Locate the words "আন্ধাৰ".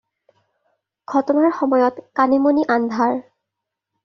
2.79-3.15